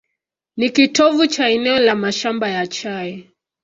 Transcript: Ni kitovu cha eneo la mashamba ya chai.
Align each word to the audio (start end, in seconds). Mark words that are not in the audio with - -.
Ni 0.57 0.69
kitovu 0.69 1.27
cha 1.27 1.47
eneo 1.49 1.79
la 1.79 1.95
mashamba 1.95 2.49
ya 2.49 2.67
chai. 2.67 3.29